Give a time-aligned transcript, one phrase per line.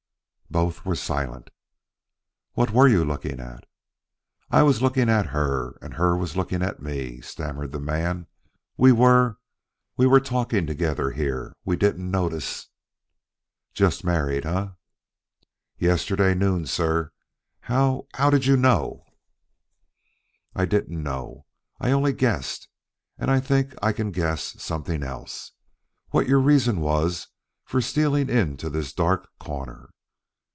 [0.51, 1.49] Both were silent.
[2.55, 3.65] "What were you looking at?"
[4.49, 8.27] "I was looking at her, and her was looking at me," stammered the man.
[8.75, 9.37] "We were
[9.95, 12.67] were talking together here we didn't notice"
[13.73, 14.67] "Just married, eh?"
[15.77, 17.13] "Yesterday noon, sir.
[17.61, 19.05] How how did you know?"
[20.53, 21.45] "I didn't know;
[21.79, 22.67] I only guessed.
[23.17, 25.53] And I think I can guess something else
[26.09, 27.29] what your reason was
[27.63, 29.87] for stealing into this dark corner."